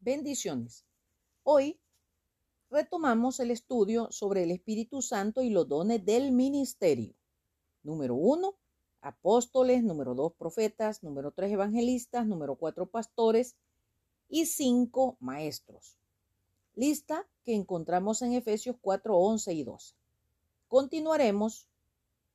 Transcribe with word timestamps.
Bendiciones. 0.00 0.84
Hoy 1.42 1.80
retomamos 2.70 3.40
el 3.40 3.50
estudio 3.50 4.12
sobre 4.12 4.44
el 4.44 4.52
Espíritu 4.52 5.02
Santo 5.02 5.42
y 5.42 5.50
los 5.50 5.68
dones 5.68 6.04
del 6.04 6.30
ministerio. 6.30 7.14
Número 7.82 8.14
uno, 8.14 8.54
apóstoles. 9.00 9.82
Número 9.82 10.14
dos, 10.14 10.32
profetas. 10.34 11.02
Número 11.02 11.32
tres, 11.32 11.50
evangelistas. 11.50 12.26
Número 12.26 12.54
cuatro, 12.54 12.86
pastores. 12.86 13.56
Y 14.28 14.46
cinco, 14.46 15.16
maestros. 15.18 15.98
Lista 16.76 17.26
que 17.44 17.54
encontramos 17.54 18.22
en 18.22 18.34
Efesios 18.34 18.76
4, 18.80 19.16
11 19.16 19.52
y 19.52 19.64
12. 19.64 19.94
Continuaremos 20.68 21.66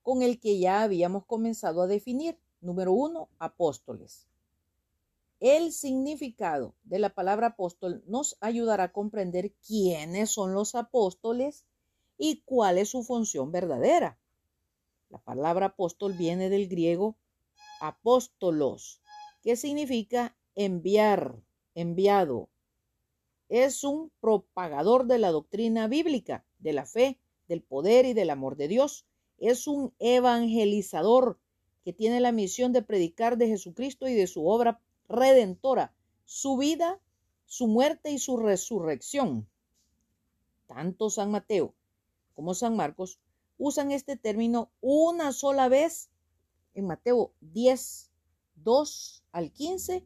con 0.02 0.22
el 0.22 0.38
que 0.40 0.60
ya 0.60 0.82
habíamos 0.82 1.26
comenzado 1.26 1.82
a 1.82 1.88
definir. 1.88 2.38
Número 2.60 2.92
uno, 2.92 3.30
apóstoles. 3.40 4.28
El 5.44 5.74
significado 5.74 6.74
de 6.86 7.00
la 7.00 7.10
palabra 7.10 7.48
apóstol 7.48 8.02
nos 8.08 8.38
ayudará 8.40 8.86
a 8.86 8.92
comprender 8.94 9.52
quiénes 9.68 10.30
son 10.30 10.54
los 10.54 10.74
apóstoles 10.74 11.66
y 12.18 12.44
cuál 12.46 12.78
es 12.78 12.92
su 12.92 13.04
función 13.04 13.52
verdadera. 13.52 14.18
La 15.10 15.18
palabra 15.18 15.66
apóstol 15.66 16.14
viene 16.14 16.50
del 16.50 16.70
griego 16.70 17.18
apóstolos, 17.82 19.02
que 19.42 19.58
significa 19.58 20.34
enviar, 20.56 21.36
enviado. 21.76 22.48
Es 23.50 23.84
un 23.84 24.14
propagador 24.22 25.08
de 25.08 25.18
la 25.18 25.32
doctrina 25.32 25.90
bíblica, 25.90 26.46
de 26.60 26.72
la 26.72 26.86
fe, 26.86 27.20
del 27.50 27.62
poder 27.62 28.06
y 28.06 28.14
del 28.14 28.30
amor 28.30 28.56
de 28.56 28.70
Dios. 28.70 29.06
Es 29.38 29.68
un 29.68 29.94
evangelizador 30.00 31.38
que 31.84 31.92
tiene 31.92 32.22
la 32.22 32.32
misión 32.32 32.72
de 32.72 32.82
predicar 32.82 33.38
de 33.38 33.50
Jesucristo 33.50 34.08
y 34.08 34.14
de 34.14 34.28
su 34.28 34.48
obra 34.48 34.80
redentora, 35.08 35.94
su 36.26 36.58
vida, 36.58 37.00
su 37.46 37.68
muerte 37.68 38.12
y 38.12 38.20
su 38.20 38.38
resurrección. 38.38 39.48
Tanto 40.68 41.10
San 41.10 41.32
Mateo 41.32 41.74
como 42.34 42.54
San 42.54 42.76
Marcos 42.76 43.20
usan 43.58 43.92
este 43.92 44.18
término 44.18 44.72
una 44.82 45.32
sola 45.32 45.70
vez 45.70 46.10
en 46.74 46.88
Mateo 46.88 47.34
10, 47.42 48.12
2 48.56 49.24
al 49.32 49.52
15. 49.52 50.06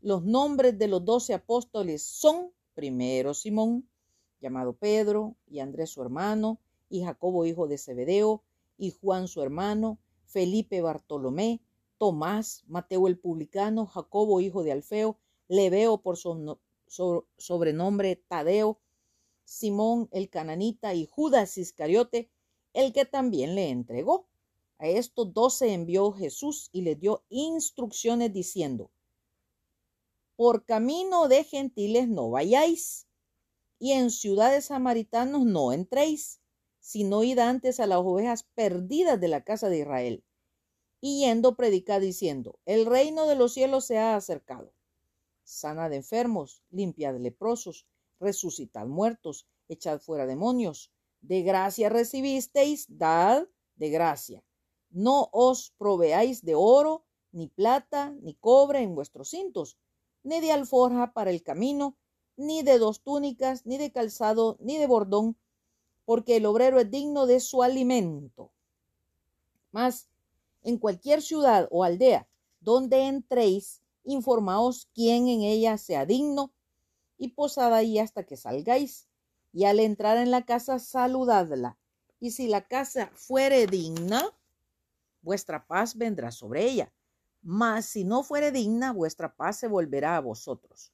Los 0.00 0.24
nombres 0.24 0.78
de 0.78 0.88
los 0.88 1.04
doce 1.04 1.34
apóstoles 1.34 2.02
son 2.02 2.52
primero 2.74 3.34
Simón, 3.34 3.88
llamado 4.40 4.74
Pedro, 4.74 5.36
y 5.46 5.60
Andrés 5.60 5.90
su 5.90 6.02
hermano, 6.02 6.60
y 6.88 7.04
Jacobo 7.04 7.46
hijo 7.46 7.68
de 7.68 7.78
Zebedeo, 7.78 8.42
y 8.78 8.90
Juan 8.90 9.28
su 9.28 9.42
hermano, 9.42 9.98
Felipe 10.26 10.80
Bartolomé, 10.80 11.60
Tomás, 12.02 12.64
Mateo 12.66 13.06
el 13.06 13.16
publicano, 13.16 13.86
Jacobo 13.86 14.40
hijo 14.40 14.64
de 14.64 14.72
Alfeo, 14.72 15.20
Leveo 15.46 16.02
por 16.02 16.18
sobrenombre 17.36 18.16
Tadeo, 18.16 18.80
Simón 19.44 20.08
el 20.10 20.28
cananita 20.28 20.94
y 20.94 21.06
Judas 21.06 21.56
Iscariote, 21.58 22.28
el 22.72 22.92
que 22.92 23.04
también 23.04 23.54
le 23.54 23.68
entregó. 23.68 24.26
A 24.78 24.88
estos 24.88 25.32
doce 25.32 25.74
envió 25.74 26.10
Jesús 26.10 26.70
y 26.72 26.82
les 26.82 26.98
dio 26.98 27.22
instrucciones 27.28 28.32
diciendo, 28.32 28.90
por 30.34 30.64
camino 30.64 31.28
de 31.28 31.44
gentiles 31.44 32.08
no 32.08 32.30
vayáis, 32.30 33.06
y 33.78 33.92
en 33.92 34.10
ciudades 34.10 34.64
samaritanos 34.64 35.44
no 35.44 35.72
entréis, 35.72 36.40
sino 36.80 37.22
id 37.22 37.38
antes 37.38 37.78
a 37.78 37.86
las 37.86 37.98
ovejas 37.98 38.42
perdidas 38.56 39.20
de 39.20 39.28
la 39.28 39.44
casa 39.44 39.68
de 39.68 39.78
Israel. 39.78 40.24
Y 41.04 41.18
yendo 41.18 41.56
predicar 41.56 42.00
diciendo, 42.00 42.60
el 42.64 42.86
reino 42.86 43.26
de 43.26 43.34
los 43.34 43.52
cielos 43.52 43.84
se 43.84 43.98
ha 43.98 44.14
acercado. 44.14 44.72
Sana 45.42 45.88
de 45.88 45.96
enfermos, 45.96 46.62
limpia 46.70 47.12
de 47.12 47.18
leprosos, 47.18 47.88
resucitad 48.20 48.86
muertos, 48.86 49.48
echad 49.68 50.00
fuera 50.00 50.26
demonios. 50.26 50.92
De 51.20 51.42
gracia 51.42 51.88
recibisteis, 51.88 52.86
dad 52.88 53.48
de 53.74 53.90
gracia. 53.90 54.44
No 54.90 55.28
os 55.32 55.74
proveáis 55.76 56.44
de 56.44 56.54
oro, 56.54 57.04
ni 57.32 57.48
plata, 57.48 58.14
ni 58.22 58.34
cobre 58.34 58.80
en 58.80 58.94
vuestros 58.94 59.30
cintos, 59.30 59.78
ni 60.22 60.40
de 60.40 60.52
alforja 60.52 61.12
para 61.12 61.30
el 61.30 61.42
camino, 61.42 61.96
ni 62.36 62.62
de 62.62 62.78
dos 62.78 63.02
túnicas, 63.02 63.66
ni 63.66 63.76
de 63.76 63.90
calzado, 63.90 64.56
ni 64.60 64.78
de 64.78 64.86
bordón, 64.86 65.36
porque 66.04 66.36
el 66.36 66.46
obrero 66.46 66.78
es 66.78 66.90
digno 66.92 67.26
de 67.26 67.40
su 67.40 67.64
alimento. 67.64 68.52
Mas 69.72 70.11
en 70.62 70.78
cualquier 70.78 71.22
ciudad 71.22 71.68
o 71.70 71.84
aldea 71.84 72.28
donde 72.60 73.06
entréis, 73.06 73.82
informaos 74.04 74.88
quién 74.94 75.28
en 75.28 75.42
ella 75.42 75.78
sea 75.78 76.06
digno, 76.06 76.52
y 77.18 77.28
posad 77.28 77.74
ahí 77.74 77.98
hasta 77.98 78.24
que 78.24 78.36
salgáis 78.36 79.08
y 79.52 79.64
al 79.64 79.80
entrar 79.80 80.16
en 80.16 80.30
la 80.30 80.44
casa 80.44 80.78
saludadla. 80.78 81.78
Y 82.18 82.30
si 82.32 82.48
la 82.48 82.66
casa 82.66 83.10
fuere 83.14 83.66
digna, 83.66 84.22
vuestra 85.20 85.66
paz 85.66 85.96
vendrá 85.96 86.30
sobre 86.30 86.64
ella. 86.64 86.92
Mas 87.42 87.86
si 87.86 88.04
no 88.04 88.22
fuere 88.22 88.52
digna, 88.52 88.92
vuestra 88.92 89.34
paz 89.34 89.58
se 89.58 89.68
volverá 89.68 90.16
a 90.16 90.20
vosotros. 90.20 90.92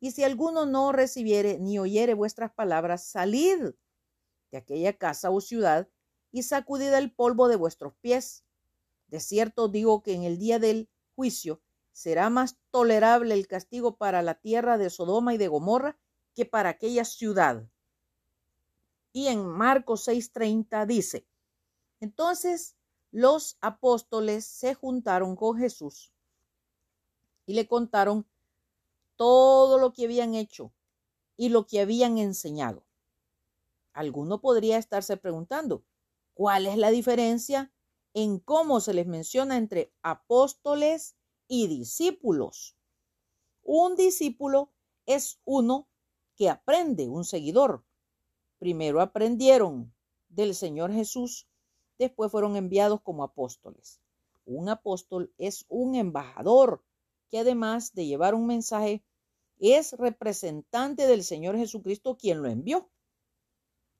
Y 0.00 0.10
si 0.12 0.24
alguno 0.24 0.66
no 0.66 0.92
recibiere 0.92 1.58
ni 1.58 1.78
oyere 1.78 2.14
vuestras 2.14 2.52
palabras, 2.52 3.04
salid 3.04 3.72
de 4.50 4.58
aquella 4.58 4.92
casa 4.94 5.30
o 5.30 5.40
ciudad 5.40 5.88
y 6.32 6.42
sacudid 6.42 6.92
el 6.92 7.12
polvo 7.12 7.48
de 7.48 7.56
vuestros 7.56 7.94
pies. 8.00 8.44
De 9.12 9.20
cierto 9.20 9.68
digo 9.68 10.02
que 10.02 10.14
en 10.14 10.22
el 10.22 10.38
día 10.38 10.58
del 10.58 10.88
juicio 11.14 11.60
será 11.92 12.30
más 12.30 12.56
tolerable 12.70 13.34
el 13.34 13.46
castigo 13.46 13.98
para 13.98 14.22
la 14.22 14.40
tierra 14.40 14.78
de 14.78 14.88
Sodoma 14.88 15.34
y 15.34 15.36
de 15.36 15.48
Gomorra 15.48 15.98
que 16.34 16.46
para 16.46 16.70
aquella 16.70 17.04
ciudad. 17.04 17.68
Y 19.12 19.26
en 19.26 19.46
Marcos 19.46 20.08
6:30 20.08 20.86
dice, 20.86 21.26
entonces 22.00 22.74
los 23.10 23.58
apóstoles 23.60 24.46
se 24.46 24.72
juntaron 24.72 25.36
con 25.36 25.58
Jesús 25.58 26.10
y 27.44 27.52
le 27.52 27.68
contaron 27.68 28.26
todo 29.16 29.76
lo 29.76 29.92
que 29.92 30.06
habían 30.06 30.34
hecho 30.34 30.72
y 31.36 31.50
lo 31.50 31.66
que 31.66 31.82
habían 31.82 32.16
enseñado. 32.16 32.82
Alguno 33.92 34.40
podría 34.40 34.78
estarse 34.78 35.18
preguntando, 35.18 35.84
¿cuál 36.32 36.64
es 36.64 36.78
la 36.78 36.90
diferencia 36.90 37.70
en 38.14 38.38
cómo 38.38 38.80
se 38.80 38.94
les 38.94 39.06
menciona 39.06 39.56
entre 39.56 39.92
apóstoles 40.02 41.16
y 41.48 41.66
discípulos? 41.66 42.76
Un 43.62 43.96
discípulo 43.96 44.72
es 45.06 45.40
uno 45.44 45.88
que 46.36 46.50
aprende, 46.50 47.08
un 47.08 47.24
seguidor, 47.24 47.84
Primero 48.62 49.00
aprendieron 49.00 49.92
del 50.28 50.54
Señor 50.54 50.92
Jesús, 50.92 51.48
después 51.98 52.30
fueron 52.30 52.54
enviados 52.54 53.00
como 53.00 53.24
apóstoles. 53.24 54.00
Un 54.44 54.68
apóstol 54.68 55.34
es 55.36 55.66
un 55.68 55.96
embajador 55.96 56.84
que 57.28 57.40
además 57.40 57.92
de 57.92 58.06
llevar 58.06 58.36
un 58.36 58.46
mensaje, 58.46 59.04
es 59.58 59.94
representante 59.94 61.08
del 61.08 61.24
Señor 61.24 61.56
Jesucristo 61.56 62.16
quien 62.16 62.40
lo 62.40 62.48
envió. 62.48 62.88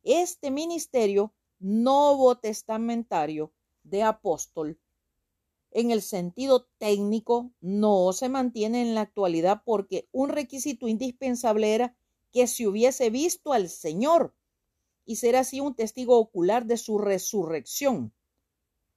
Este 0.04 0.52
ministerio 0.52 1.34
nuevo 1.58 2.38
testamentario 2.38 3.52
de 3.84 4.02
apóstol 4.02 4.78
en 5.74 5.90
el 5.90 6.02
sentido 6.02 6.66
técnico 6.78 7.50
no 7.60 8.12
se 8.12 8.28
mantiene 8.28 8.82
en 8.82 8.94
la 8.94 9.00
actualidad 9.02 9.62
porque 9.64 10.06
un 10.12 10.28
requisito 10.28 10.86
indispensable 10.86 11.74
era 11.74 11.96
que 12.30 12.46
se 12.46 12.66
hubiese 12.66 13.08
visto 13.08 13.52
al 13.52 13.68
Señor 13.68 14.34
y 15.06 15.16
ser 15.16 15.34
así 15.36 15.60
un 15.60 15.74
testigo 15.74 16.18
ocular 16.18 16.66
de 16.66 16.76
su 16.76 16.98
resurrección. 16.98 18.12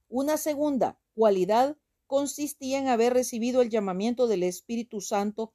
Una 0.09 0.37
segunda 0.37 0.99
cualidad 1.15 1.77
consistía 2.07 2.77
en 2.77 2.87
haber 2.87 3.13
recibido 3.13 3.61
el 3.61 3.69
llamamiento 3.69 4.27
del 4.27 4.43
Espíritu 4.43 4.99
Santo 4.99 5.53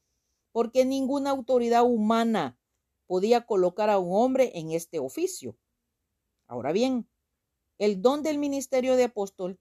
porque 0.53 0.85
ninguna 0.85 1.31
autoridad 1.31 1.85
humana 1.85 2.59
podía 3.07 3.43
colocar 3.47 3.91
a 3.91 3.99
un 3.99 4.11
hombre 4.13 4.53
en 4.55 4.73
este 4.73 4.99
oficio. 4.99 5.57
Ahora 6.47 6.73
bien, 6.73 7.10
el 7.81 8.03
don 8.03 8.23
del 8.23 8.37
ministerio 8.37 8.95
de 8.95 9.05
apóstol, 9.05 9.59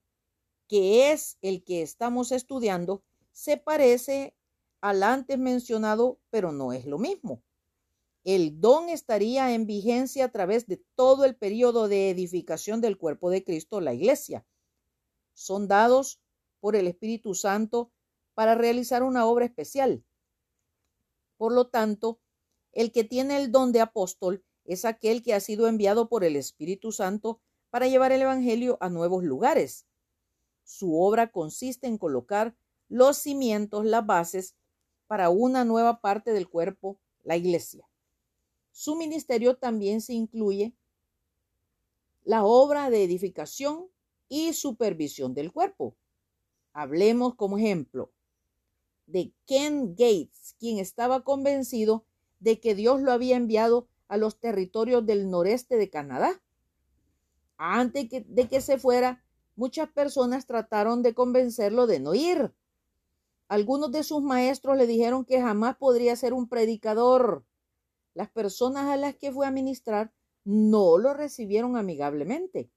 que 0.68 1.14
es 1.14 1.38
el 1.42 1.64
que 1.64 1.82
estamos 1.82 2.34
estudiando, 2.34 3.02
se 3.32 3.56
parece 3.56 4.36
al 4.82 5.04
antes 5.04 5.40
mencionado, 5.40 6.20
pero 6.30 6.52
no 6.52 6.74
es 6.74 6.86
lo 6.86 6.98
mismo. 6.98 7.42
El 8.26 8.60
don 8.60 8.90
estaría 8.90 9.54
en 9.54 9.66
vigencia 9.66 10.26
a 10.26 10.32
través 10.34 10.68
de 10.68 10.84
todo 10.96 11.24
el 11.24 11.38
periodo 11.38 11.88
de 11.88 12.10
edificación 12.10 12.82
del 12.82 12.98
cuerpo 12.98 13.30
de 13.30 13.46
Cristo, 13.46 13.80
la 13.80 13.94
iglesia. 13.94 14.46
Son 15.34 15.70
dados 15.70 16.20
por 16.60 16.76
el 16.76 16.88
Espíritu 16.88 17.36
Santo 17.36 17.94
para 18.34 18.54
realizar 18.54 19.02
una 19.02 19.26
obra 19.28 19.46
especial. 19.46 20.04
Por 21.38 21.54
lo 21.54 21.70
tanto, 21.70 22.20
el 22.74 22.92
que 22.92 23.06
tiene 23.06 23.38
el 23.38 23.54
don 23.54 23.72
de 23.72 23.80
apóstol 23.80 24.44
es 24.66 24.84
aquel 24.84 25.24
que 25.24 25.34
ha 25.34 25.40
sido 25.40 25.70
enviado 25.70 26.10
por 26.10 26.26
el 26.26 26.36
Espíritu 26.36 26.92
Santo 26.92 27.40
para 27.70 27.88
llevar 27.88 28.12
el 28.12 28.22
Evangelio 28.22 28.78
a 28.82 28.90
nuevos 28.90 29.24
lugares. 29.24 29.86
Su 30.64 31.00
obra 31.00 31.32
consiste 31.32 31.88
en 31.88 31.98
colocar 31.98 32.56
los 32.88 33.18
cimientos, 33.18 33.86
las 33.86 34.06
bases 34.06 34.56
para 35.08 35.30
una 35.30 35.66
nueva 35.66 36.02
parte 36.02 36.34
del 36.34 36.50
cuerpo, 36.50 37.00
la 37.24 37.36
iglesia. 37.36 37.88
Su 38.72 38.96
ministerio 38.96 39.58
también 39.58 40.02
se 40.02 40.14
incluye 40.14 40.74
la 42.24 42.44
obra 42.44 42.90
de 42.90 43.04
edificación 43.04 43.88
y 44.28 44.54
supervisión 44.54 45.34
del 45.34 45.52
cuerpo. 45.52 45.96
Hablemos 46.74 47.36
como 47.36 47.58
ejemplo 47.58 48.12
de 49.08 49.34
Ken 49.48 49.96
Gates, 49.96 50.56
quien 50.60 50.78
estaba 50.78 51.24
convencido 51.24 52.06
de 52.40 52.60
que 52.60 52.76
Dios 52.76 53.02
lo 53.02 53.12
había 53.12 53.36
enviado 53.36 53.88
a 54.08 54.18
los 54.18 54.40
territorios 54.40 55.06
del 55.06 55.30
noreste 55.30 55.78
de 55.78 55.90
Canadá. 55.90 56.42
Antes 57.62 58.08
de 58.10 58.48
que 58.48 58.62
se 58.62 58.78
fuera, 58.78 59.22
muchas 59.58 59.90
personas 59.90 60.48
trataron 60.48 61.04
de 61.04 61.14
convencerlo 61.14 61.88
de 61.88 62.00
no 62.00 62.16
ir. 62.16 62.56
Algunos 63.50 63.92
de 63.92 64.04
sus 64.04 64.22
maestros 64.22 64.78
le 64.78 64.88
dijeron 64.88 65.26
que 65.26 65.42
jamás 65.42 65.76
podría 65.76 66.16
ser 66.16 66.32
un 66.34 66.48
predicador. 66.48 67.46
Las 68.14 68.30
personas 68.30 68.88
a 68.88 68.96
las 68.96 69.16
que 69.18 69.34
fue 69.34 69.46
a 69.46 69.52
ministrar 69.52 70.14
no 70.46 70.98
lo 70.98 71.14
recibieron 71.14 71.76
amigablemente. 71.76 72.72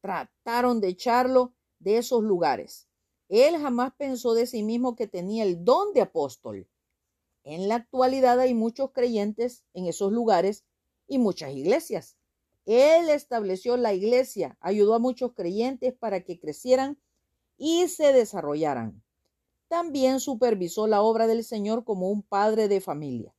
Trataron 0.00 0.80
de 0.80 0.88
echarlo 0.88 1.54
de 1.78 1.98
esos 1.98 2.24
lugares. 2.24 2.88
Él 3.28 3.56
jamás 3.56 3.92
pensó 3.96 4.34
de 4.34 4.46
sí 4.48 4.64
mismo 4.64 4.96
que 4.96 5.06
tenía 5.06 5.44
el 5.44 5.64
don 5.64 5.94
de 5.94 6.00
apóstol. 6.00 6.68
En 7.44 7.68
la 7.68 7.76
actualidad 7.76 8.40
hay 8.40 8.52
muchos 8.52 8.90
creyentes 8.90 9.64
en 9.74 9.86
esos 9.86 10.10
lugares 10.10 10.64
y 11.06 11.18
muchas 11.18 11.52
iglesias. 11.52 12.16
Él 12.64 13.08
estableció 13.08 13.76
la 13.76 13.92
iglesia, 13.92 14.56
ayudó 14.60 14.94
a 14.94 14.98
muchos 14.98 15.32
creyentes 15.32 15.94
para 15.94 16.22
que 16.22 16.38
crecieran 16.38 16.98
y 17.56 17.88
se 17.88 18.12
desarrollaran. 18.12 19.02
También 19.68 20.20
supervisó 20.20 20.86
la 20.86 21.02
obra 21.02 21.26
del 21.26 21.44
Señor 21.44 21.84
como 21.84 22.10
un 22.10 22.22
padre 22.22 22.68
de 22.68 22.80
familia. 22.80 23.34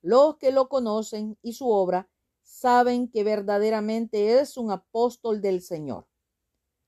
Los 0.00 0.36
que 0.36 0.52
lo 0.52 0.68
conocen 0.68 1.38
y 1.42 1.52
su 1.52 1.68
obra 1.68 2.08
saben 2.42 3.08
que 3.08 3.24
verdaderamente 3.24 4.38
es 4.38 4.56
un 4.56 4.70
apóstol 4.70 5.40
del 5.40 5.62
Señor. 5.62 6.06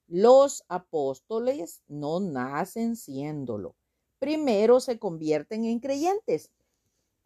Los 0.08 0.64
apóstoles 0.68 1.82
no 1.88 2.20
nacen 2.20 2.96
siéndolo. 2.96 3.74
Primero 4.18 4.80
se 4.80 4.98
convierten 4.98 5.64
en 5.64 5.80
creyentes. 5.80 6.50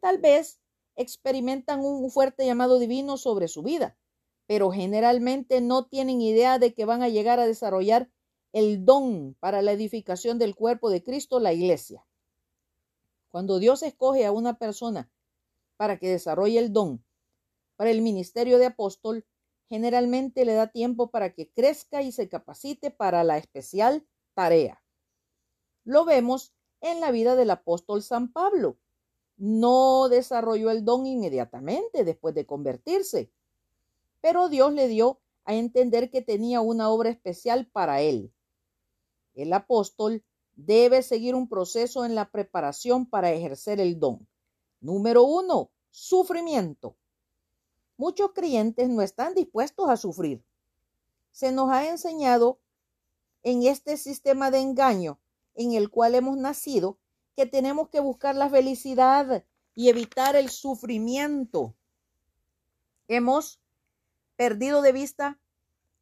Tal 0.00 0.19
vez 0.19 0.61
experimentan 0.96 1.81
un 1.81 2.11
fuerte 2.11 2.46
llamado 2.46 2.78
divino 2.78 3.17
sobre 3.17 3.49
su 3.49 3.62
vida, 3.62 3.96
pero 4.50 4.73
generalmente 4.73 5.61
no 5.61 5.87
tienen 5.87 6.20
idea 6.20 6.58
de 6.58 6.75
que 6.75 6.85
van 6.85 7.05
a 7.05 7.08
llegar 7.08 7.38
a 7.38 7.47
desarrollar 7.47 8.11
el 8.52 8.85
don 8.85 9.37
para 9.38 9.62
la 9.62 9.70
edificación 9.70 10.41
del 10.41 10.56
cuerpo 10.56 10.91
de 10.91 11.05
Cristo, 11.05 11.38
la 11.38 11.52
iglesia. 11.52 12.05
Cuando 13.29 13.61
Dios 13.61 13.85
escoge 13.85 14.26
a 14.26 14.32
una 14.32 14.58
persona 14.58 15.08
para 15.76 16.00
que 16.00 16.08
desarrolle 16.08 16.58
el 16.58 16.73
don 16.73 17.05
para 17.76 17.93
el 17.93 18.02
ministerio 18.02 18.58
de 18.58 18.67
apóstol, 18.67 19.25
generalmente 19.69 20.44
le 20.44 20.55
da 20.55 20.67
tiempo 20.67 21.12
para 21.12 21.32
que 21.32 21.53
crezca 21.53 22.03
y 22.03 22.11
se 22.11 22.29
capacite 22.29 22.91
para 22.91 23.23
la 23.23 23.38
especial 23.38 24.05
tarea. 24.35 24.82
Lo 25.85 26.05
vemos 26.05 26.53
en 26.81 26.99
la 26.99 27.12
vida 27.12 27.37
del 27.37 27.50
apóstol 27.50 28.03
San 28.03 28.32
Pablo. 28.32 28.81
No 29.37 30.08
desarrolló 30.08 30.73
el 30.73 30.85
don 30.85 31.06
inmediatamente 31.06 32.03
después 32.03 32.35
de 32.35 32.46
convertirse, 32.46 33.31
pero 34.20 34.49
Dios 34.49 34.72
le 34.72 34.88
dio 34.88 35.20
a 35.44 35.55
entender 35.55 36.11
que 36.11 36.22
tenía 36.22 36.61
una 36.61 36.90
obra 36.90 37.11
especial 37.11 37.67
para 37.67 38.00
él. 38.00 38.32
El 39.34 39.52
apóstol 39.52 40.25
debe 40.55 41.02
seguir 41.02 41.34
un 41.34 41.49
proceso 41.49 42.05
en 42.05 42.14
la 42.14 42.31
preparación 42.31 43.06
para 43.06 43.32
ejercer 43.32 43.81
el 43.81 43.99
don. 43.99 44.28
Número 44.81 45.25
uno, 45.25 45.70
sufrimiento. 45.90 46.96
Muchos 47.96 48.32
creyentes 48.32 48.88
no 48.88 49.02
están 49.02 49.34
dispuestos 49.34 49.88
a 49.88 49.96
sufrir. 49.96 50.44
Se 51.32 51.52
nos 51.52 51.70
ha 51.70 51.88
enseñado 51.88 52.61
en 53.43 53.62
este 53.62 53.96
sistema 53.96 54.50
de 54.50 54.61
engaño 54.61 55.20
en 55.55 55.72
el 55.72 55.90
cual 55.90 56.14
hemos 56.14 56.37
nacido 56.37 56.99
que 57.37 57.46
tenemos 57.46 57.88
que 57.88 58.00
buscar 58.00 58.34
la 58.34 58.49
felicidad 58.49 59.44
y 59.75 59.88
evitar 59.88 60.37
el 60.37 60.50
sufrimiento. 60.50 61.75
Hemos 63.08 63.61
perdido 64.41 64.81
de 64.81 64.93
vista 64.93 65.39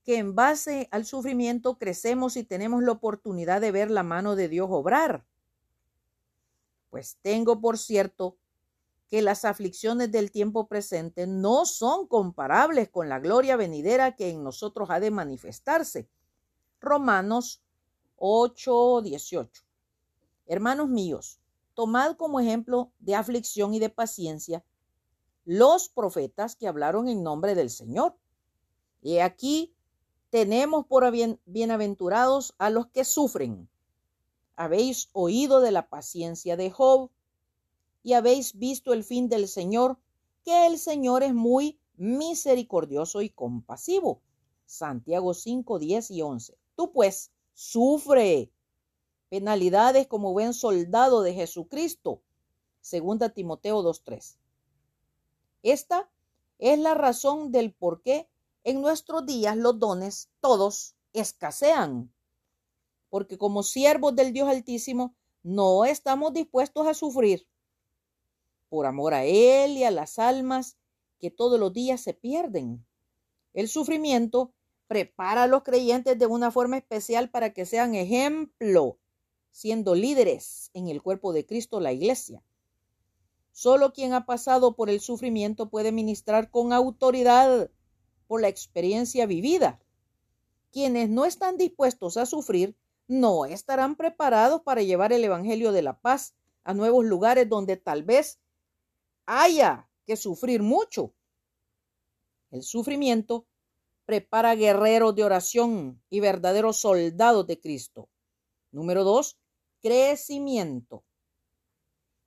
que 0.05 0.17
en 0.17 0.37
base 0.37 0.87
al 0.93 1.05
sufrimiento 1.05 1.77
crecemos 1.77 2.37
y 2.37 2.45
tenemos 2.45 2.85
la 2.85 2.93
oportunidad 2.93 3.61
de 3.61 3.73
ver 3.73 3.91
la 3.91 4.05
mano 4.05 4.37
de 4.37 4.49
Dios 4.49 4.69
obrar. 4.71 5.27
Pues 6.89 7.19
tengo 7.21 7.61
por 7.61 7.79
cierto 7.79 8.37
que 9.09 9.23
las 9.23 9.45
aflicciones 9.45 10.13
del 10.13 10.31
tiempo 10.31 10.69
presente 10.69 11.27
no 11.27 11.67
son 11.67 12.07
comparables 12.07 12.89
con 12.91 13.09
la 13.09 13.19
gloria 13.19 13.57
venidera 13.57 14.15
que 14.15 14.31
en 14.31 14.45
nosotros 14.45 14.89
ha 14.91 15.01
de 15.01 15.11
manifestarse. 15.11 16.09
Romanos 16.81 17.61
8, 18.19 19.03
18. 19.03 19.65
Hermanos 20.47 20.89
míos, 20.89 21.41
tomad 21.75 22.15
como 22.15 22.39
ejemplo 22.39 22.93
de 23.01 23.17
aflicción 23.17 23.75
y 23.75 23.81
de 23.81 23.91
paciencia 23.91 24.63
los 25.45 25.89
profetas 25.89 26.55
que 26.55 26.69
hablaron 26.69 27.09
en 27.09 27.25
nombre 27.25 27.57
del 27.57 27.71
Señor. 27.71 28.15
Y 29.01 29.19
aquí 29.19 29.75
tenemos 30.31 30.87
por 30.87 31.11
bienaventurados 31.47 32.55
a 32.59 32.71
los 32.71 32.89
que 32.89 33.05
sufren. 33.05 33.69
Habéis 34.57 35.09
oído 35.13 35.61
de 35.61 35.71
la 35.71 35.89
paciencia 35.89 36.57
de 36.57 36.71
Job 36.71 37.11
y 38.03 38.15
habéis 38.15 38.59
visto 38.59 38.93
el 38.93 39.05
fin 39.05 39.29
del 39.29 39.49
Señor, 39.49 39.99
que 40.45 40.67
el 40.67 40.79
Señor 40.79 41.23
es 41.23 41.35
muy 41.35 41.79
misericordioso 41.97 43.23
y 43.23 43.31
compasivo. 43.31 44.21
Santiago 44.67 45.35
5, 45.35 45.79
10 45.79 46.11
y 46.11 46.23
11. 46.23 46.59
Tú 46.77 46.93
pues, 46.93 47.31
sufre 47.55 48.51
penalidades 49.29 50.07
como 50.07 50.33
buen 50.33 50.55
soldado 50.55 51.23
de 51.23 51.35
Jesucristo. 51.35 52.23
Segunda 52.81 53.31
Timoteo 53.31 53.83
2.3. 53.83 54.37
Esta 55.63 56.11
es 56.59 56.79
la 56.79 56.95
razón 56.95 57.53
del 57.53 57.73
por 57.73 58.03
qué 58.03 58.29
en 58.69 58.83
nuestros 58.83 59.25
días 59.25 59.57
los 59.57 59.79
dones 59.79 60.29
todos 60.41 60.95
escasean. 61.15 62.13
Porque 63.09 63.39
como 63.39 63.63
siervos 63.63 64.15
del 64.15 64.35
Dios 64.35 64.47
Altísimo 64.47 65.15
no 65.43 65.87
estamos 65.87 66.35
dispuestos 66.35 66.87
a 66.87 66.93
sufrir 66.93 67.49
por 68.69 68.85
amor 68.85 69.15
a 69.15 69.25
Él 69.25 69.79
y 69.79 69.85
a 69.85 69.91
las 69.91 70.19
almas 70.19 70.77
que 71.19 71.31
todos 71.31 71.59
los 71.59 71.73
días 71.73 72.03
se 72.03 72.13
pierden. 72.13 72.85
El 73.55 73.69
sufrimiento 73.69 74.53
prepara 74.87 75.45
a 75.45 75.47
los 75.47 75.63
creyentes 75.63 76.19
de 76.19 76.27
una 76.27 76.51
forma 76.51 76.77
especial 76.77 77.31
para 77.31 77.55
que 77.55 77.65
sean 77.65 77.95
ejemplo, 77.95 78.99
siendo 79.51 79.95
líderes 79.95 80.71
en 80.75 80.89
el 80.89 81.01
cuerpo 81.01 81.33
de 81.33 81.47
Cristo, 81.47 81.81
la 81.81 81.95
iglesia. 81.95 82.43
Solo 83.51 83.95
quien 83.95 84.13
ha 84.13 84.27
pasado 84.27 84.77
por 84.77 84.91
el 84.91 85.01
sufrimiento 85.01 85.71
puede 85.71 85.91
ministrar 85.91 86.51
con 86.51 86.75
autoridad 86.75 87.71
por 88.29 88.41
la 88.41 88.49
experiencia 88.49 89.27
vivida. 89.27 89.81
Quienes 90.71 91.09
no 91.09 91.25
están 91.25 91.57
dispuestos 91.57 92.17
a 92.17 92.27
sufrir 92.27 92.77
no 93.09 93.47
estarán 93.47 93.97
preparados 93.97 94.63
para 94.63 94.83
llevar 94.83 95.13
el 95.13 95.25
Evangelio 95.25 95.73
de 95.73 95.83
la 95.83 95.99
paz 95.99 96.35
a 96.63 96.75
nuevos 96.75 97.05
lugares 97.05 97.49
donde 97.49 97.77
tal 97.77 98.05
vez 98.05 98.39
haya 99.25 99.89
que 100.07 100.17
sufrir 100.17 100.63
mucho. 100.63 101.15
El 102.51 102.63
sufrimiento 102.63 103.47
prepara 104.05 104.55
guerreros 104.55 105.15
de 105.15 105.25
oración 105.25 106.03
y 106.09 106.21
verdaderos 106.21 106.79
soldados 106.79 107.47
de 107.47 107.59
Cristo. 107.61 108.09
Número 108.71 109.05
dos, 109.05 109.39
crecimiento. 109.81 111.05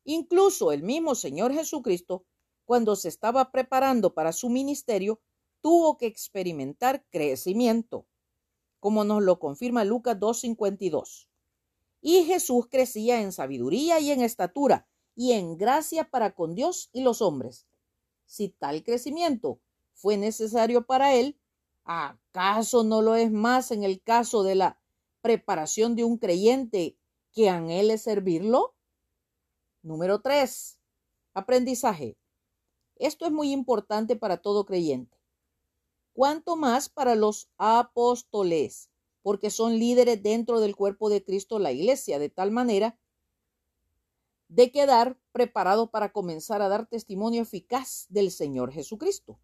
Incluso 0.03 0.71
el 0.71 0.83
mismo 0.83 1.13
Señor 1.15 1.53
Jesucristo, 1.53 2.25
cuando 2.65 2.95
se 2.95 3.09
estaba 3.09 3.51
preparando 3.51 4.13
para 4.13 4.31
su 4.31 4.49
ministerio, 4.49 5.21
tuvo 5.61 5.97
que 5.97 6.07
experimentar 6.07 7.05
crecimiento, 7.09 8.07
como 8.79 9.03
nos 9.03 9.23
lo 9.23 9.39
confirma 9.39 9.83
Lucas 9.83 10.17
2.52. 10.19 11.27
Y 12.01 12.23
Jesús 12.23 12.67
crecía 12.69 13.21
en 13.21 13.31
sabiduría 13.31 13.99
y 13.99 14.11
en 14.11 14.21
estatura 14.21 14.87
y 15.15 15.33
en 15.33 15.57
gracia 15.57 16.09
para 16.09 16.33
con 16.33 16.55
Dios 16.55 16.89
y 16.93 17.01
los 17.01 17.21
hombres. 17.21 17.67
Si 18.25 18.49
tal 18.49 18.83
crecimiento 18.83 19.59
fue 19.93 20.17
necesario 20.17 20.85
para 20.85 21.13
él, 21.13 21.39
¿acaso 21.83 22.83
no 22.83 23.01
lo 23.01 23.15
es 23.15 23.31
más 23.31 23.71
en 23.71 23.83
el 23.83 24.01
caso 24.01 24.43
de 24.43 24.55
la 24.55 24.81
preparación 25.21 25.95
de 25.95 26.03
un 26.03 26.17
creyente 26.17 26.97
que 27.31 27.49
anhele 27.49 27.97
servirlo? 27.97 28.75
Número 29.83 30.21
3. 30.21 30.79
Aprendizaje. 31.33 32.17
Esto 32.95 33.25
es 33.25 33.31
muy 33.31 33.51
importante 33.51 34.15
para 34.15 34.37
todo 34.37 34.65
creyente. 34.65 35.20
Cuanto 36.13 36.55
más 36.55 36.89
para 36.89 37.15
los 37.15 37.49
apóstoles, 37.57 38.89
porque 39.21 39.49
son 39.49 39.79
líderes 39.79 40.21
dentro 40.21 40.59
del 40.59 40.75
cuerpo 40.75 41.09
de 41.09 41.23
Cristo, 41.23 41.59
la 41.59 41.71
iglesia, 41.71 42.19
de 42.19 42.29
tal 42.29 42.51
manera 42.51 42.97
de 44.49 44.71
quedar 44.71 45.17
preparados 45.31 45.89
para 45.89 46.11
comenzar 46.11 46.61
a 46.61 46.67
dar 46.67 46.85
testimonio 46.85 47.41
eficaz 47.41 48.07
del 48.09 48.31
Señor 48.31 48.73
Jesucristo. 48.73 49.39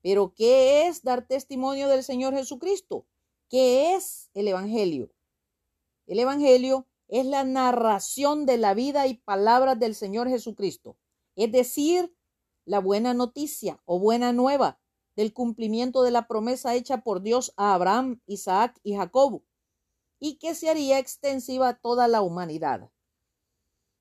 Pero, 0.00 0.32
¿qué 0.34 0.86
es 0.86 1.02
dar 1.02 1.26
testimonio 1.26 1.88
del 1.88 2.02
Señor 2.02 2.34
Jesucristo? 2.34 3.06
¿Qué 3.50 3.94
es 3.94 4.30
el 4.32 4.48
Evangelio? 4.48 5.10
El 6.06 6.18
Evangelio 6.18 6.86
es 7.08 7.26
la 7.26 7.44
narración 7.44 8.46
de 8.46 8.56
la 8.56 8.72
vida 8.72 9.06
y 9.06 9.14
palabras 9.14 9.78
del 9.78 9.94
Señor 9.94 10.28
Jesucristo, 10.28 10.96
es 11.36 11.52
decir, 11.52 12.14
la 12.64 12.78
buena 12.78 13.12
noticia 13.12 13.80
o 13.84 13.98
buena 13.98 14.32
nueva 14.32 14.80
del 15.16 15.32
cumplimiento 15.32 16.02
de 16.02 16.10
la 16.10 16.26
promesa 16.26 16.74
hecha 16.74 17.02
por 17.02 17.22
Dios 17.22 17.52
a 17.56 17.74
Abraham, 17.74 18.20
Isaac 18.26 18.78
y 18.82 18.96
Jacob, 18.96 19.42
y 20.18 20.36
que 20.36 20.54
se 20.54 20.70
haría 20.70 20.98
extensiva 20.98 21.68
a 21.68 21.78
toda 21.78 22.08
la 22.08 22.22
humanidad, 22.22 22.90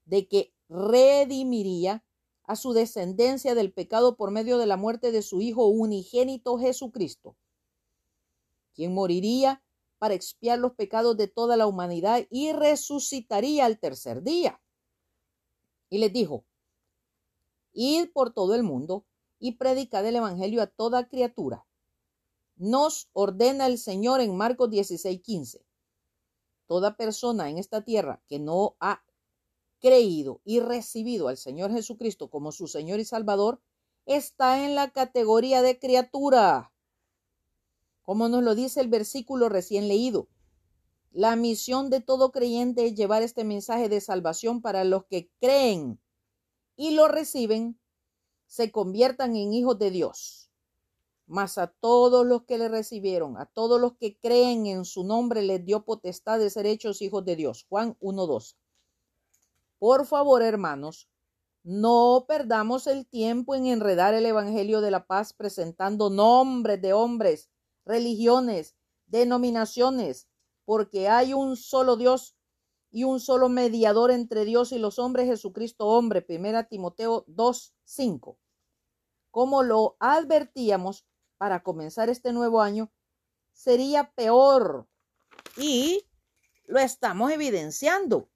de 0.05 0.27
que 0.27 0.53
redimiría 0.70 2.03
a 2.46 2.55
su 2.55 2.74
descendencia 2.74 3.55
del 3.55 3.72
pecado 3.72 4.17
por 4.17 4.32
medio 4.32 4.58
de 4.58 4.65
la 4.65 4.77
muerte 4.77 5.12
de 5.12 5.22
su 5.22 5.41
Hijo 5.41 5.67
unigénito 5.67 6.58
Jesucristo, 6.58 7.38
quien 8.74 8.93
moriría 8.93 9.63
para 9.98 10.15
expiar 10.15 10.60
los 10.60 10.74
pecados 10.74 11.15
de 11.15 11.27
toda 11.27 11.55
la 11.55 11.67
humanidad 11.67 12.25
y 12.29 12.51
resucitaría 12.51 13.65
al 13.65 13.79
tercer 13.79 14.24
día. 14.24 14.62
Y 15.89 16.00
les 16.00 16.12
dijo, 16.12 16.43
id 17.72 18.12
por 18.12 18.34
todo 18.34 18.55
el 18.55 18.63
mundo 18.63 19.05
y 19.40 19.54
predicad 19.54 20.06
el 20.06 20.16
Evangelio 20.16 20.62
a 20.62 20.68
toda 20.68 21.08
criatura. 21.08 21.66
Nos 22.56 23.10
ordena 23.13 23.68
el 23.68 23.78
Señor 23.78 24.22
en 24.22 24.36
Marcos 24.36 24.70
16:15. 24.70 25.66
Toda 26.68 26.96
persona 26.96 27.50
en 27.50 27.58
esta 27.58 27.84
tierra 27.84 28.22
que 28.28 28.40
no 28.40 28.75
ha 28.80 29.04
creído 29.80 30.42
y 30.46 30.60
recibido 30.60 31.28
al 31.28 31.38
Señor 31.38 31.72
Jesucristo 31.72 32.30
como 32.30 32.52
su 32.52 32.68
Señor 32.68 33.00
y 33.00 33.06
Salvador 33.06 33.62
está 34.06 34.63
en 34.66 34.75
la 34.75 34.92
categoría 34.92 35.62
de 35.62 35.78
criatura 35.80 36.74
como 38.04 38.28
nos 38.28 38.44
lo 38.44 38.54
dice 38.54 38.82
el 38.82 38.90
versículo 38.90 39.50
recién 39.50 39.88
leído. 39.88 40.28
La 41.12 41.36
misión 41.36 41.90
de 41.90 42.02
todo 42.02 42.32
creyente 42.32 42.86
es 42.86 42.96
llevar 42.96 43.24
este 43.24 43.44
mensaje 43.44 43.90
de 43.90 44.02
salvación 44.02 44.62
para 44.62 44.84
los 44.84 45.06
que 45.06 45.30
creen 45.40 46.00
y 46.75 46.92
lo 46.92 47.08
reciben, 47.08 47.80
se 48.53 48.72
conviertan 48.72 49.36
en 49.36 49.51
hijos 49.51 49.79
de 49.79 49.89
Dios. 49.89 50.51
Mas 51.25 51.57
a 51.57 51.65
todos 51.65 52.24
los 52.24 52.43
que 52.43 52.60
le 52.60 52.69
recibieron, 52.69 53.36
a 53.36 53.48
todos 53.48 53.81
los 53.81 53.93
que 53.98 54.19
creen 54.19 54.67
en 54.67 54.86
su 54.86 55.03
nombre, 55.03 55.41
les 55.41 55.65
dio 55.65 55.86
potestad 55.86 56.38
de 56.38 56.51
ser 56.51 56.67
hechos 56.67 57.01
hijos 57.01 57.25
de 57.25 57.36
Dios. 57.36 57.65
Juan 57.67 57.98
1.2. 58.00 58.55
Por 59.79 60.05
favor, 60.05 60.43
hermanos, 60.43 61.10
no 61.63 62.25
perdamos 62.27 62.86
el 62.86 63.07
tiempo 63.07 63.55
en 63.55 63.65
enredar 63.65 64.13
el 64.13 64.27
Evangelio 64.27 64.81
de 64.81 64.91
la 64.91 65.07
paz 65.07 65.33
presentando 65.33 66.12
nombres 66.12 66.79
de 66.79 66.93
hombres 66.93 67.50
religiones, 67.86 68.75
denominaciones, 69.07 70.27
porque 70.63 71.10
hay 71.10 71.33
un 71.33 71.57
solo 71.57 71.98
Dios 71.98 72.36
y 72.91 73.03
un 73.03 73.19
solo 73.19 73.50
mediador 73.50 74.12
entre 74.12 74.45
Dios 74.45 74.72
y 74.72 74.77
los 74.77 75.00
hombres, 75.00 75.25
Jesucristo 75.25 75.88
hombre. 75.88 76.22
Primera 76.22 76.65
Timoteo 76.65 77.24
2, 77.25 77.74
5. 77.83 78.38
Como 79.34 79.63
lo 79.63 79.98
advertíamos 80.00 81.08
para 81.40 81.63
comenzar 81.63 82.08
este 82.08 82.34
nuevo 82.34 82.62
año, 82.62 82.92
sería 83.52 84.12
peor. 84.12 84.88
Y 85.58 86.06
lo 86.66 86.78
estamos 86.78 87.32
evidenciando 87.32 88.30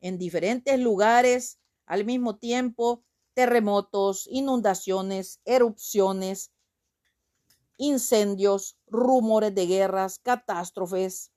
en 0.00 0.16
diferentes 0.16 0.80
lugares 0.80 1.60
al 1.84 2.06
mismo 2.06 2.38
tiempo, 2.38 3.04
terremotos, 3.34 4.26
inundaciones, 4.30 5.42
erupciones, 5.44 6.52
incendios, 7.76 8.78
rumores 8.86 9.54
de 9.54 9.66
guerras, 9.66 10.20
catástrofes, 10.20 11.32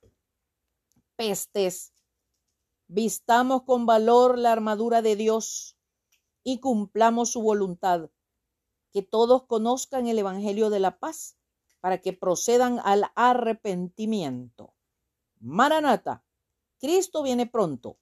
pestes. 1.17 1.91
Vistamos 2.87 3.63
con 3.63 3.85
valor 3.85 4.37
la 4.37 4.53
armadura 4.53 5.01
de 5.01 5.17
Dios 5.17 5.75
y 6.41 6.61
cumplamos 6.61 7.31
su 7.33 7.41
voluntad. 7.41 8.09
Que 8.93 9.01
todos 9.01 9.43
conozcan 9.43 10.07
el 10.07 10.19
Evangelio 10.19 10.69
de 10.69 10.79
la 10.79 10.99
paz 10.99 11.35
para 11.81 11.99
que 11.99 12.13
procedan 12.13 12.79
al 12.85 13.11
arrepentimiento. 13.15 14.73
Maranata, 15.41 16.23
Cristo 16.79 17.23
viene 17.23 17.45
pronto. 17.45 17.97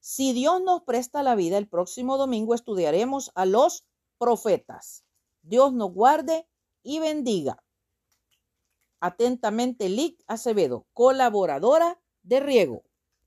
Si 0.00 0.32
Dios 0.32 0.62
nos 0.62 0.82
presta 0.84 1.22
la 1.22 1.34
vida, 1.34 1.58
el 1.58 1.68
próximo 1.68 2.16
domingo 2.16 2.54
estudiaremos 2.54 3.32
a 3.34 3.44
los 3.44 3.86
profetas. 4.16 5.04
Dios 5.42 5.74
nos 5.74 5.92
guarde 5.92 6.48
y 6.82 7.00
bendiga. 7.00 7.62
Atentamente, 9.00 9.88
Lic 9.90 10.22
Acevedo, 10.26 10.86
colaboradora 10.94 12.00
de 12.22 12.40
Riego. 12.40 12.84